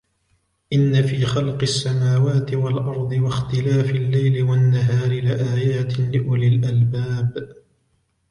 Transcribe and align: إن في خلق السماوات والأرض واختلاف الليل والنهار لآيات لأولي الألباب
إن 0.73 1.01
في 1.03 1.25
خلق 1.25 1.61
السماوات 1.61 2.53
والأرض 2.53 3.11
واختلاف 3.11 3.89
الليل 3.89 4.43
والنهار 4.43 5.21
لآيات 5.21 5.99
لأولي 5.99 6.47
الألباب 6.47 7.55